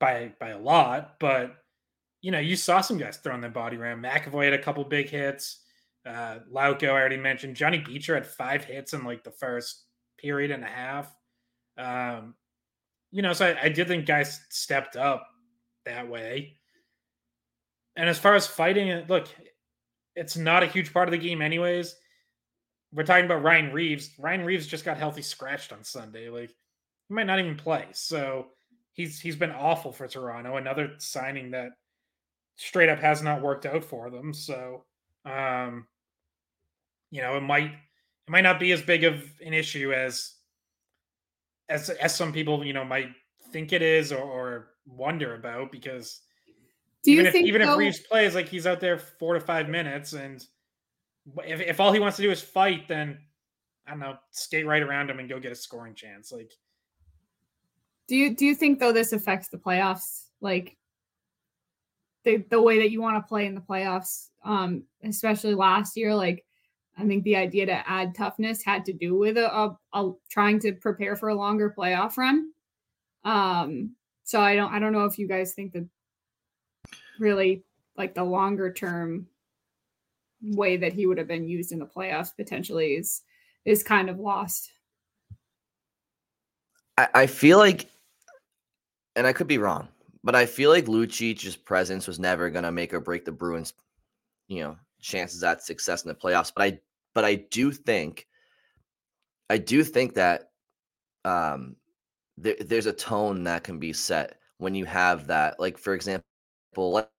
by 0.00 0.32
by 0.40 0.50
a 0.50 0.59
lot. 0.59 1.16
But 1.21 1.54
you 2.23 2.31
know, 2.31 2.38
you 2.38 2.57
saw 2.57 2.81
some 2.81 2.97
guys 2.97 3.19
throwing 3.19 3.41
their 3.41 3.50
body 3.50 3.76
around. 3.76 4.02
McAvoy 4.02 4.45
had 4.45 4.55
a 4.55 4.62
couple 4.62 4.85
big 4.85 5.11
hits. 5.11 5.61
Uh, 6.07 6.38
Lauko, 6.52 6.85
I 6.85 6.93
already 6.93 7.17
mentioned. 7.17 7.57
Johnny 7.57 7.79
Beecher 7.79 8.14
had 8.14 8.26
five 8.26 8.64
hits 8.64 8.95
in 8.95 9.05
like 9.05 9.23
the 9.23 9.31
first 9.31 9.85
period 10.19 10.50
and 10.50 10.64
a 10.64 10.69
half. 10.69 11.14
Um, 11.76 12.35
you 13.11 13.23
know, 13.23 13.35
so 13.35 13.47
I, 13.47 13.64
I 13.64 13.69
did 13.69 13.88
think 13.88 14.07
guys 14.07 14.41
stepped 14.49 14.97
up 14.97 15.29
that 15.85 16.09
way. 16.09 16.57
And 17.97 18.09
as 18.09 18.19
far 18.19 18.35
as 18.35 18.47
fighting, 18.47 19.05
look, 19.09 19.29
it's 20.17 20.37
not 20.37 20.62
a 20.62 20.67
huge 20.67 20.93
part 20.93 21.09
of 21.09 21.12
the 21.12 21.19
game, 21.19 21.43
anyways 21.43 21.95
we're 22.93 23.05
talking 23.05 23.25
about 23.25 23.43
Ryan 23.43 23.73
Reaves. 23.73 24.11
Ryan 24.19 24.45
Reaves 24.45 24.67
just 24.67 24.85
got 24.85 24.99
healthy 24.99 25.23
scratched 25.23 25.73
on 25.73 25.83
Sunday. 25.83 26.29
Like 26.29 26.50
he 27.09 27.14
might 27.14 27.26
not 27.26 27.38
even 27.38 27.57
play. 27.57 27.87
So 27.93 28.49
he's 28.93 29.19
he's 29.19 29.37
been 29.37 29.50
awful 29.50 29.93
for 29.93 30.07
Toronto. 30.07 30.57
Another 30.57 30.93
signing 30.99 31.50
that 31.52 31.71
straight 32.62 32.88
up 32.88 33.00
has 33.00 33.23
not 33.23 33.42
worked 33.42 33.66
out 33.66 33.85
for 33.85 34.11
them. 34.11 34.33
So 34.33 34.85
um 35.25 35.87
you 37.11 37.21
know, 37.21 37.37
it 37.37 37.42
might 37.42 37.71
it 37.71 38.31
might 38.31 38.42
not 38.42 38.61
be 38.61 38.73
as 38.73 38.83
big 38.83 39.04
of 39.04 39.23
an 39.45 39.52
issue 39.52 39.92
as 39.92 40.35
as 41.69 41.90
as 41.90 42.14
some 42.14 42.33
people, 42.33 42.64
you 42.64 42.73
know, 42.73 42.85
might 42.85 43.11
think 43.50 43.73
it 43.73 43.83
is 43.83 44.12
or, 44.12 44.23
or 44.23 44.69
wonder 44.87 45.35
about 45.35 45.71
because 45.71 46.21
do 47.02 47.12
you 47.12 47.21
even 47.21 47.33
think 47.33 47.45
if 47.45 47.49
even 47.49 47.62
though, 47.62 47.73
if 47.73 47.78
Reaves 47.78 48.00
plays 48.00 48.35
like 48.35 48.49
he's 48.49 48.66
out 48.66 48.81
there 48.81 48.99
four 48.99 49.35
to 49.35 49.40
five 49.40 49.69
minutes 49.69 50.12
and 50.12 50.45
if, 51.45 51.61
if 51.61 51.81
all 51.81 51.92
he 51.92 52.00
wants 52.00 52.16
to 52.16 52.23
do 52.23 52.31
is 52.31 52.40
fight, 52.40 52.88
then 52.88 53.19
I 53.87 53.90
don't 53.90 54.00
know, 54.00 54.16
skate 54.31 54.66
right 54.66 54.83
around 54.83 55.11
him 55.11 55.19
and 55.19 55.28
go 55.28 55.38
get 55.38 55.52
a 55.52 55.57
scoring 55.57 55.95
chance. 55.95 56.33
Like, 56.33 56.52
do 58.09 58.16
you 58.16 58.35
do 58.35 58.47
you 58.47 58.54
think 58.54 58.78
though 58.78 58.92
this 58.92 59.12
affects 59.12 59.49
the 59.49 59.59
playoffs? 59.59 60.26
Like 60.40 60.76
the 62.25 62.45
the 62.50 62.61
way 62.61 62.79
that 62.79 62.91
you 62.91 63.00
want 63.00 63.17
to 63.17 63.29
play 63.29 63.47
in 63.47 63.55
the 63.55 63.61
playoffs, 63.61 64.29
um, 64.45 64.85
especially 65.02 65.55
last 65.55 65.97
year. 65.97 66.14
Like, 66.14 66.45
I 66.97 67.07
think 67.07 67.25
the 67.25 67.37
idea 67.37 67.67
to 67.67 67.88
add 67.88 68.14
toughness 68.14 68.62
had 68.62 68.85
to 68.87 68.93
do 68.93 69.17
with 69.17 69.37
a, 69.37 69.52
a, 69.52 69.76
a 69.95 70.12
trying 70.31 70.61
to 70.61 70.73
prepare 70.73 71.17
for 71.17 71.29
a 71.29 71.35
longer 71.35 71.75
playoff 71.76 72.17
run. 72.17 72.50
Um, 73.25 73.95
so 74.25 74.41
I 74.41 74.55
don't 74.55 74.73
I 74.73 74.79
don't 74.79 74.93
know 74.93 75.05
if 75.05 75.19
you 75.19 75.29
guys 75.29 75.55
think 75.55 75.73
that 75.73 75.88
really 77.19 77.64
like 77.97 78.14
the 78.14 78.25
longer 78.25 78.73
term 78.73 79.26
way 80.43 80.76
that 80.76 80.93
he 80.93 81.07
would 81.07 81.19
have 81.19 81.29
been 81.29 81.47
used 81.47 81.73
in 81.73 81.79
the 81.79 81.87
playoffs 81.87 82.35
potentially 82.35 82.95
is 82.95 83.23
is 83.64 83.83
kind 83.83 84.11
of 84.11 84.19
lost. 84.19 84.71
I, 86.99 87.09
I 87.14 87.26
feel 87.26 87.59
like, 87.59 87.87
and 89.17 89.26
I 89.26 89.33
could 89.33 89.47
be 89.47 89.59
wrong, 89.59 89.88
but 90.25 90.35
I 90.35 90.47
feel 90.47 90.71
like 90.71 90.88
Lucic's 90.88 91.57
presence 91.57 92.07
was 92.07 92.19
never 92.19 92.50
going 92.50 92.64
to 92.64 92.73
make 92.73 92.95
or 92.95 93.00
break 93.00 93.25
the 93.25 93.33
Bruins, 93.33 93.75
you 94.49 94.61
know, 94.61 94.76
chances 95.00 95.43
at 95.43 95.62
success 95.62 96.05
in 96.05 96.09
the 96.09 96.14
playoffs. 96.14 96.52
But 96.55 96.62
I, 96.62 96.79
but 97.14 97.25
I 97.25 97.35
do 97.35 97.73
think, 97.73 98.26
I 99.50 99.59
do 99.59 99.83
think 99.83 100.14
that 100.14 100.50
um, 101.25 101.76
there, 102.37 102.57
there's 102.61 102.87
a 102.87 102.93
tone 102.93 103.45
that 103.45 103.64
can 103.64 103.79
be 103.79 103.93
set 103.93 104.38
when 104.59 104.75
you 104.75 104.85
have 104.85 105.26
that. 105.26 105.59
Like 105.59 105.76
for 105.76 105.95
example, 105.95 106.25
let, 106.76 107.11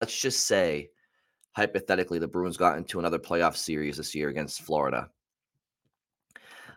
let's 0.00 0.20
just 0.20 0.46
say 0.46 0.90
hypothetically 1.52 2.18
the 2.18 2.28
Bruins 2.28 2.56
got 2.56 2.78
into 2.78 2.98
another 2.98 3.18
playoff 3.18 3.56
series 3.56 3.96
this 3.96 4.14
year 4.14 4.28
against 4.28 4.62
Florida, 4.62 5.08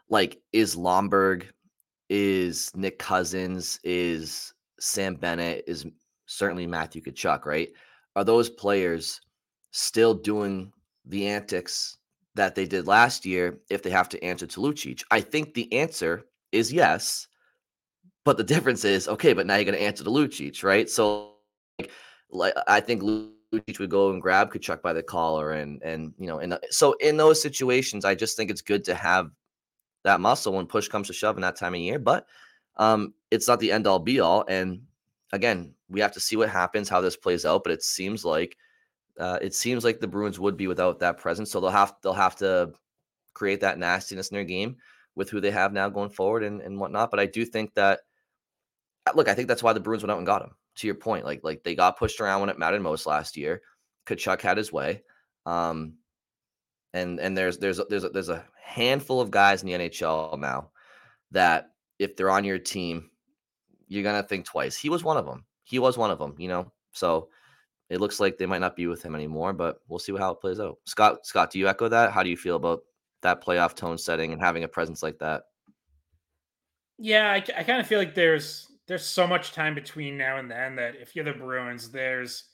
like 0.10 0.42
is 0.52 0.76
Lomberg, 0.76 1.46
is 2.10 2.72
Nick 2.76 3.00
Cousins, 3.00 3.80
is 3.84 4.54
Sam 4.80 5.16
Bennett, 5.16 5.64
is 5.68 5.86
certainly 6.26 6.68
Matthew 6.68 7.02
Tkachuk, 7.02 7.46
right? 7.46 7.70
Are 8.16 8.24
those 8.24 8.50
players 8.50 9.22
still 9.72 10.14
doing 10.14 10.72
the 11.06 11.28
antics 11.28 11.98
that 12.36 12.56
they 12.56 12.66
did 12.66 12.88
last 12.88 13.26
year 13.26 13.60
if 13.70 13.84
they 13.84 13.90
have 13.90 14.10
to 14.10 14.24
answer 14.24 14.48
to 14.48 14.60
Lucic? 14.60 15.04
I 15.12 15.22
think 15.22 15.54
the 15.54 15.72
answer 15.74 16.26
is 16.52 16.72
yes. 16.72 17.28
But 18.26 18.38
the 18.38 18.44
difference 18.54 18.86
is, 18.86 19.08
okay, 19.08 19.34
but 19.34 19.46
now 19.46 19.56
you're 19.56 19.66
going 19.66 19.78
to 19.78 19.84
answer 19.84 20.04
to 20.04 20.10
Lucic, 20.10 20.64
right? 20.64 20.90
So, 20.90 21.34
like, 21.80 21.92
like 22.30 22.54
I 22.68 22.80
think 22.80 23.02
Lucic 23.02 23.80
would 23.80 23.90
go 23.90 24.12
and 24.12 24.22
grab 24.22 24.54
Tkachuk 24.54 24.82
by 24.82 24.94
the 24.94 25.04
collar, 25.04 25.52
and 25.52 25.82
and 25.84 26.14
you 26.18 26.28
know, 26.28 26.40
and 26.40 26.54
uh, 26.54 26.60
so 26.70 26.94
in 26.94 27.18
those 27.18 27.42
situations, 27.42 28.06
I 28.06 28.16
just 28.16 28.38
think 28.38 28.50
it's 28.50 28.62
good 28.62 28.84
to 28.86 28.96
have 28.96 29.30
that 30.04 30.20
muscle 30.20 30.54
when 30.54 30.66
push 30.66 30.88
comes 30.88 31.08
to 31.08 31.14
shove 31.14 31.38
in 31.38 31.42
that 31.42 31.56
time 31.56 31.74
of 31.74 31.80
year. 31.80 32.00
But 32.00 32.26
um, 32.78 33.14
it's 33.32 33.48
not 33.48 33.60
the 33.60 33.72
end 33.72 33.88
all 33.88 34.00
be 34.00 34.20
all. 34.20 34.46
And 34.48 34.84
again, 35.32 35.74
we 35.90 36.02
have 36.02 36.14
to 36.14 36.20
see 36.20 36.36
what 36.36 36.50
happens, 36.50 36.90
how 36.90 37.02
this 37.02 37.16
plays 37.16 37.46
out. 37.46 37.64
But 37.64 37.74
it 37.74 37.84
seems 37.84 38.26
like 38.26 38.58
uh, 39.20 39.40
it 39.42 39.54
seems 39.54 39.84
like 39.84 40.00
the 40.00 40.08
Bruins 40.08 40.40
would 40.40 40.58
be 40.58 40.68
without 40.68 41.00
that 41.00 41.18
presence, 41.18 41.52
so 41.52 41.60
they'll 41.60 41.70
have 41.70 41.96
they'll 42.02 42.14
have 42.14 42.36
to 42.38 42.74
create 43.34 43.62
that 43.62 43.80
nastiness 43.80 44.30
in 44.30 44.36
their 44.36 44.44
game 44.44 44.78
with 45.16 45.30
who 45.30 45.40
they 45.40 45.52
have 45.52 45.74
now 45.74 45.90
going 45.90 46.10
forward 46.10 46.44
and, 46.44 46.62
and 46.62 46.80
whatnot. 46.80 47.12
But 47.12 47.20
I 47.20 47.26
do 47.26 47.46
think 47.46 47.74
that 47.76 48.02
look, 49.16 49.28
I 49.28 49.34
think 49.34 49.48
that's 49.48 49.64
why 49.64 49.74
the 49.74 49.80
Bruins 49.80 50.04
went 50.04 50.12
out 50.12 50.18
and 50.18 50.26
got 50.26 50.44
him 50.44 50.56
to 50.76 50.88
your 50.88 50.96
point, 50.96 51.26
like 51.26 51.42
like 51.44 51.64
they 51.64 51.76
got 51.76 51.98
pushed 51.98 52.20
around 52.20 52.42
when 52.42 52.50
it 52.50 52.60
mattered 52.60 52.82
most 52.82 53.06
last 53.06 53.38
year. 53.38 53.62
Tkachuk 54.08 54.42
had 54.42 54.58
his 54.58 54.72
way. 54.72 55.04
Um, 55.46 55.96
and 56.94 57.20
and 57.20 57.38
there's 57.38 57.58
there's 57.58 57.80
there's 57.90 58.04
a, 58.04 58.10
there's 58.10 58.30
a 58.30 58.46
handful 58.62 59.20
of 59.20 59.32
guys 59.32 59.62
in 59.62 59.68
the 59.68 59.74
NHL 59.74 60.38
now 60.40 60.70
that 61.32 61.72
if 62.04 62.16
they're 62.16 62.30
on 62.30 62.44
your 62.44 62.60
team, 62.60 63.10
you're 63.88 64.04
gonna 64.04 64.24
think 64.24 64.46
twice. 64.46 64.78
He 64.78 64.90
was 64.90 65.04
one 65.04 65.18
of 65.18 65.26
them. 65.26 65.46
He 65.64 65.80
was 65.80 65.98
one 65.98 66.12
of 66.12 66.20
them. 66.20 66.36
You 66.38 66.48
know, 66.50 66.72
so 66.92 67.30
it 67.90 68.00
looks 68.00 68.20
like 68.20 68.38
they 68.38 68.46
might 68.46 68.62
not 68.62 68.76
be 68.76 68.88
with 68.88 69.04
him 69.04 69.16
anymore, 69.16 69.54
but 69.54 69.80
we'll 69.88 70.00
see 70.00 70.16
how 70.16 70.32
it 70.32 70.42
plays 70.42 70.60
out. 70.60 70.80
Scott, 70.86 71.26
Scott, 71.26 71.52
do 71.52 71.60
you 71.60 71.68
echo 71.68 71.88
that? 71.90 72.12
How 72.12 72.24
do 72.24 72.30
you 72.30 72.38
feel 72.38 72.56
about 72.56 72.84
that 73.22 73.44
playoff 73.44 73.76
tone 73.76 73.98
setting 73.98 74.34
and 74.34 74.42
having 74.42 74.64
a 74.64 74.68
presence 74.68 75.04
like 75.04 75.20
that? 75.20 75.44
Yeah, 76.98 77.32
I, 77.32 77.38
I 77.58 77.64
kind 77.64 77.80
of 77.80 77.88
feel 77.88 78.00
like 78.00 78.16
there's 78.16 78.68
there's 78.88 79.06
so 79.06 79.26
much 79.26 79.54
time 79.54 79.76
between 79.76 80.18
now 80.18 80.38
and 80.38 80.50
then 80.50 80.76
that 80.76 80.96
if 80.96 81.16
you're 81.16 81.26
the 81.26 81.34
Bruins, 81.34 81.90
there's 81.90 82.46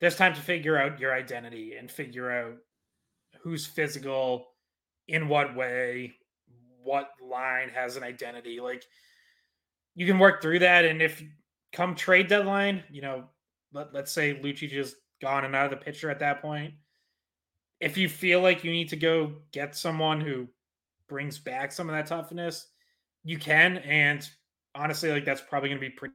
there's 0.00 0.16
time 0.16 0.34
to 0.34 0.40
figure 0.40 0.78
out 0.78 1.00
your 1.00 1.14
identity 1.14 1.74
and 1.76 1.90
figure 1.90 2.30
out 2.30 2.56
who's 3.40 3.66
physical, 3.66 4.48
in 5.08 5.28
what 5.28 5.54
way, 5.54 6.14
what 6.84 7.10
line 7.20 7.70
has 7.70 7.96
an 7.96 8.04
identity. 8.04 8.60
Like 8.60 8.84
you 9.94 10.06
can 10.06 10.18
work 10.18 10.40
through 10.40 10.60
that, 10.60 10.84
and 10.84 11.02
if 11.02 11.22
come 11.72 11.94
trade 11.94 12.28
deadline, 12.28 12.84
you 12.90 13.02
know, 13.02 13.24
let, 13.72 13.92
let's 13.92 14.12
say 14.12 14.34
Lucic 14.34 14.70
just 14.70 14.96
gone 15.20 15.44
and 15.44 15.56
out 15.56 15.64
of 15.64 15.70
the 15.70 15.84
picture 15.84 16.10
at 16.10 16.20
that 16.20 16.40
point. 16.40 16.74
If 17.80 17.96
you 17.96 18.08
feel 18.08 18.40
like 18.40 18.64
you 18.64 18.70
need 18.70 18.88
to 18.90 18.96
go 18.96 19.32
get 19.52 19.76
someone 19.76 20.20
who 20.20 20.48
brings 21.08 21.38
back 21.38 21.72
some 21.72 21.88
of 21.88 21.94
that 21.94 22.06
toughness, 22.06 22.68
you 23.24 23.38
can. 23.38 23.78
And 23.78 24.26
honestly, 24.74 25.10
like 25.10 25.24
that's 25.24 25.40
probably 25.40 25.70
going 25.70 25.80
to 25.80 25.88
be 25.88 25.94
pretty 25.94 26.14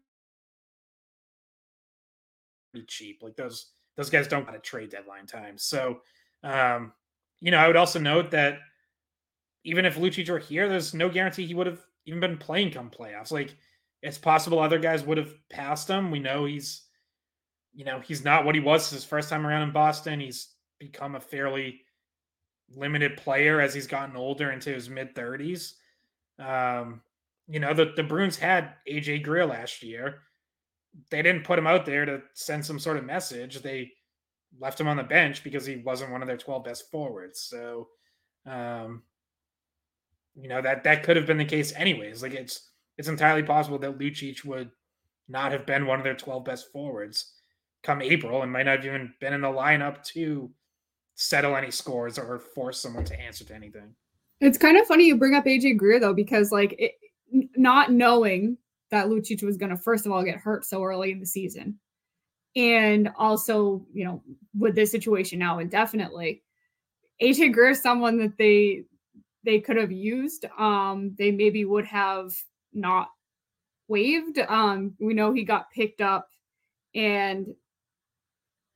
cheap. 2.88 3.20
Like 3.22 3.36
those 3.36 3.72
those 3.98 4.10
guys 4.10 4.28
don't 4.28 4.46
got 4.46 4.56
a 4.56 4.60
trade 4.60 4.90
deadline 4.90 5.26
time. 5.26 5.58
So, 5.58 6.00
um, 6.44 6.94
you 7.42 7.52
know, 7.52 7.58
I 7.58 7.68
would 7.68 7.76
also 7.76 8.00
note 8.00 8.32
that 8.32 8.60
even 9.64 9.86
if 9.86 9.98
Lucic 9.98 10.30
were 10.30 10.40
here, 10.40 10.68
there's 10.68 10.94
no 10.94 11.10
guarantee 11.10 11.46
he 11.46 11.54
would 11.54 11.68
have 11.68 11.82
even 12.06 12.20
been 12.20 12.38
playing 12.38 12.72
come 12.72 12.90
playoffs. 12.90 13.32
Like 13.32 13.56
it's 14.02 14.18
possible 14.18 14.60
other 14.60 14.80
guys 14.80 15.04
would 15.04 15.18
have 15.18 15.34
passed 15.50 15.90
him. 15.90 16.12
We 16.12 16.20
know 16.20 16.46
he's, 16.46 16.84
you 17.74 17.86
know, 17.86 18.00
he's 18.00 18.24
not 18.24 18.46
what 18.46 18.56
he 18.56 18.62
was 18.62 18.90
his 18.90 19.04
first 19.04 19.30
time 19.30 19.46
around 19.46 19.64
in 19.64 19.72
Boston. 19.72 20.20
He's 20.20 20.54
become 20.80 21.16
a 21.16 21.20
fairly 21.20 21.82
limited 22.76 23.18
player 23.18 23.60
as 23.60 23.74
he's 23.74 23.88
gotten 23.88 24.16
older 24.16 24.52
into 24.52 24.72
his 24.72 24.90
mid 24.90 25.16
30s. 25.16 25.74
Um, 26.40 27.02
you 27.48 27.60
know, 27.60 27.74
the, 27.74 27.92
the 27.96 28.04
Bruins 28.04 28.38
had 28.38 28.74
AJ 28.90 29.24
Greer 29.24 29.46
last 29.46 29.84
year. 29.84 30.22
They 31.12 31.22
didn't 31.22 31.44
put 31.44 31.60
him 31.60 31.68
out 31.68 31.86
there 31.86 32.06
to 32.06 32.22
send 32.34 32.66
some 32.66 32.80
sort 32.80 32.98
of 32.98 33.06
message. 33.06 33.62
They 33.62 33.92
left 34.60 34.80
him 34.80 34.88
on 34.88 34.98
the 34.98 35.04
bench 35.04 35.44
because 35.44 35.66
he 35.66 35.78
wasn't 35.78 36.12
one 36.12 36.22
of 36.22 36.28
their 36.28 36.38
12 36.38 36.64
best 36.64 36.90
forwards. 36.90 37.42
So, 37.42 37.88
um, 38.46 39.04
you 40.42 40.48
know, 40.48 40.62
that 40.62 40.84
that 40.84 41.04
could 41.04 41.18
have 41.18 41.26
been 41.26 41.38
the 41.38 41.46
case 41.46 41.74
anyways. 41.76 42.22
Like 42.22 42.34
it's 42.34 42.70
it's 42.98 43.08
entirely 43.08 43.44
possible 43.44 43.78
that 43.80 43.98
Lucic 43.98 44.46
would 44.46 44.72
not 45.28 45.52
have 45.52 45.66
been 45.66 45.86
one 45.86 46.00
of 46.00 46.04
their 46.04 46.16
12 46.16 46.44
best 46.44 46.72
forwards 46.72 47.34
come 47.84 48.02
April 48.02 48.42
and 48.42 48.52
might 48.52 48.64
not 48.64 48.78
have 48.78 48.86
even 48.86 49.14
been 49.22 49.34
in 49.34 49.42
the 49.42 49.48
lineup 49.48 50.04
to 50.04 50.50
settle 51.16 51.56
any 51.56 51.72
scores 51.72 52.18
or 52.18 52.40
force 52.40 52.80
someone 52.80 53.06
to 53.06 53.20
answer 53.20 53.44
to 53.46 53.56
anything. 53.56 53.94
It's 54.42 54.58
kind 54.58 54.78
of 54.78 54.88
funny 54.88 55.06
you 55.06 55.18
bring 55.18 55.36
up 55.36 55.46
AJ 55.46 55.78
Greer 55.78 56.00
though, 56.00 56.14
because 56.14 56.52
like 56.52 56.76
it, 56.78 56.94
not 57.56 57.92
knowing 57.92 58.58
that 58.92 59.08
Lucic 59.08 59.44
was 59.44 59.58
going 59.58 59.70
to 59.70 59.78
first 59.78 60.06
of 60.06 60.12
all 60.12 60.24
get 60.24 60.38
hurt 60.38 60.66
so 60.66 60.84
early 60.84 61.12
in 61.12 61.20
the 61.20 61.26
season, 61.26 61.78
and 62.56 63.10
also 63.18 63.86
you 63.94 64.06
know 64.06 64.24
with 64.58 64.76
this 64.76 64.92
situation 64.92 65.40
now 65.40 65.60
indefinitely, 65.60 66.42
AJ 67.22 67.54
Greer 67.54 67.72
is 67.72 67.82
someone 67.82 68.18
that 68.20 68.38
they 68.38 68.86
they 69.50 69.60
could 69.60 69.78
have 69.78 69.92
used. 69.92 70.46
Um, 70.60 71.16
they 71.18 71.32
maybe 71.32 71.66
would 71.66 71.86
have 71.86 72.36
not 72.72 73.10
waived. 73.88 74.38
Um, 74.38 74.94
we 75.00 75.16
know 75.16 75.34
he 75.34 75.44
got 75.44 75.72
picked 75.72 76.02
up 76.02 76.30
and 76.94 77.48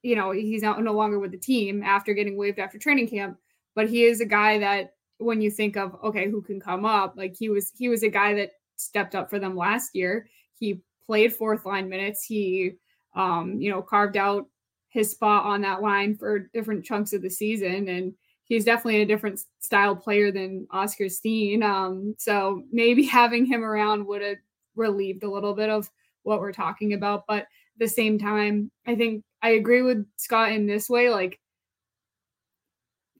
you 0.02 0.16
know 0.16 0.32
he's 0.32 0.64
not 0.64 0.82
no 0.84 0.94
longer 0.94 1.20
with 1.20 1.30
the 1.30 1.38
team 1.38 1.84
after 1.84 2.16
getting 2.16 2.38
waived 2.38 2.60
after 2.60 2.78
training 2.78 3.08
camp 3.08 3.38
but 3.74 3.90
he 3.90 4.04
is 4.04 4.22
a 4.22 4.26
guy 4.26 4.60
that 4.60 4.94
when 5.18 5.42
you 5.42 5.50
think 5.50 5.76
of 5.78 5.96
okay 6.04 6.30
who 6.30 6.40
can 6.40 6.60
come 6.60 6.86
up 6.86 7.16
like 7.18 7.36
he 7.36 7.50
was 7.50 7.72
he 7.76 7.90
was 7.90 8.04
a 8.04 8.10
guy 8.10 8.36
that 8.36 8.52
stepped 8.76 9.16
up 9.16 9.32
for 9.32 9.40
them 9.40 9.56
last 9.56 9.96
year 9.96 10.28
he 10.60 10.80
played 11.08 11.34
fourth 11.34 11.66
line 11.66 11.90
minutes 11.90 12.24
he 12.24 12.74
um 13.16 13.60
you 13.60 13.72
know 13.72 13.82
carved 13.82 14.16
out 14.16 14.46
his 14.90 15.10
spot 15.10 15.44
on 15.44 15.62
that 15.62 15.82
line 15.82 16.16
for 16.16 16.38
different 16.54 16.86
chunks 16.86 17.14
of 17.14 17.24
the 17.24 17.30
season 17.30 17.88
and 17.88 18.14
he's 18.54 18.66
definitely 18.66 19.02
a 19.02 19.06
different 19.06 19.44
style 19.60 19.96
player 19.96 20.32
than 20.32 20.68
Oskar 20.72 21.10
Steen 21.10 21.64
um 21.64 22.16
so 22.18 22.64
maybe 22.72 23.04
having 23.20 23.46
him 23.46 23.64
around 23.64 24.06
would 24.06 24.22
have 24.22 24.38
relieved 24.76 25.24
a 25.24 25.32
little 25.32 25.54
bit 25.54 25.70
of 25.70 25.90
what 26.24 26.40
we're 26.40 26.54
talking 26.54 26.94
about 26.94 27.26
but 27.28 27.44
at 27.44 27.48
the 27.80 27.88
same 27.88 28.18
time 28.18 28.72
i 28.88 28.96
think 28.96 29.24
i 29.42 29.50
agree 29.50 29.82
with 29.82 30.06
scott 30.18 30.52
in 30.52 30.66
this 30.68 30.90
way 30.90 31.10
like 31.10 31.40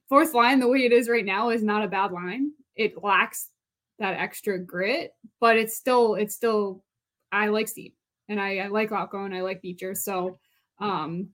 fourth 0.08 0.34
line 0.34 0.60
the 0.60 0.68
way 0.68 0.84
it 0.84 0.92
is 0.92 1.08
right 1.08 1.24
now 1.24 1.50
is 1.50 1.62
not 1.62 1.84
a 1.84 1.88
bad 1.88 2.12
line. 2.12 2.52
It 2.76 3.02
lacks 3.02 3.50
that 3.98 4.14
extra 4.14 4.58
grit 4.58 5.12
but 5.40 5.56
it's 5.56 5.76
still 5.76 6.14
it's 6.14 6.34
still 6.34 6.82
i 7.30 7.46
like 7.48 7.68
Steen 7.68 7.92
and 8.28 8.40
i, 8.40 8.58
I 8.58 8.66
like 8.66 8.90
Lauko 8.90 9.24
and 9.24 9.34
i 9.34 9.42
like 9.42 9.62
beecher 9.62 9.94
so 9.94 10.38
um 10.80 11.28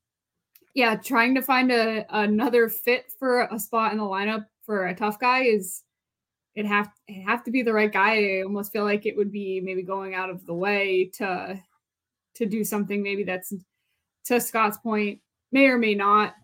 yeah 0.74 0.94
trying 0.94 1.34
to 1.34 1.42
find 1.42 1.70
a 1.70 2.04
another 2.10 2.68
fit 2.68 3.12
for 3.18 3.42
a 3.50 3.58
spot 3.58 3.92
in 3.92 3.98
the 3.98 4.04
lineup 4.04 4.46
for 4.64 4.86
a 4.86 4.94
tough 4.94 5.18
guy 5.18 5.42
is 5.44 5.82
it 6.54 6.66
have 6.66 6.90
it 7.08 7.22
have 7.22 7.44
to 7.44 7.50
be 7.50 7.62
the 7.62 7.72
right 7.72 7.92
guy 7.92 8.38
i 8.38 8.42
almost 8.42 8.72
feel 8.72 8.84
like 8.84 9.06
it 9.06 9.16
would 9.16 9.32
be 9.32 9.60
maybe 9.60 9.82
going 9.82 10.14
out 10.14 10.30
of 10.30 10.44
the 10.46 10.54
way 10.54 11.10
to 11.12 11.60
to 12.34 12.46
do 12.46 12.64
something 12.64 13.02
maybe 13.02 13.24
that's 13.24 13.52
to 14.24 14.40
Scott's 14.40 14.78
point 14.78 15.20
may 15.52 15.66
or 15.66 15.78
may 15.78 15.94
not 15.94 16.34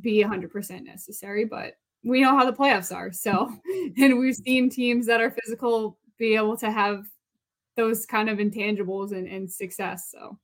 be 0.00 0.22
100% 0.22 0.84
necessary, 0.84 1.44
but 1.44 1.74
we 2.02 2.20
know 2.22 2.36
how 2.36 2.44
the 2.44 2.56
playoffs 2.56 2.94
are. 2.94 3.12
So, 3.12 3.52
and 3.98 4.18
we've 4.18 4.36
seen 4.36 4.70
teams 4.70 5.06
that 5.06 5.20
are 5.20 5.30
physical 5.30 5.98
be 6.18 6.34
able 6.34 6.56
to 6.58 6.70
have 6.70 7.06
those 7.76 8.06
kind 8.06 8.30
of 8.30 8.38
intangibles 8.38 9.12
and, 9.12 9.28
and 9.28 9.50
success. 9.50 10.10
So, 10.10 10.38